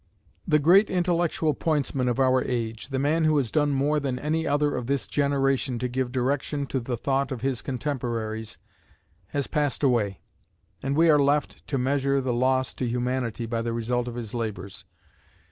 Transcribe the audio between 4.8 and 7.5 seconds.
this generation to give direction to the thought of